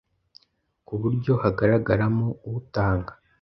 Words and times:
ku 0.85 0.93
buryo 1.01 1.33
hagaragaramo 1.43 2.27
utanga 2.59 3.13